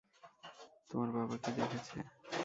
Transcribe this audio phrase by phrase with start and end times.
[0.89, 1.97] তোমার বাবা কি দেখেছে?